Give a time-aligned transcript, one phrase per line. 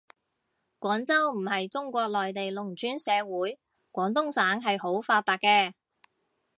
[0.79, 3.59] 廣州唔係中國內地農村社會，
[3.91, 5.73] 廣東省係好發達嘅